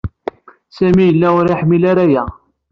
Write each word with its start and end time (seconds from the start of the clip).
Sami 0.75 1.03
yella 1.05 1.27
ur 1.39 1.45
iḥemmel 1.47 1.83
ara 1.91 2.03
aya. 2.05 2.23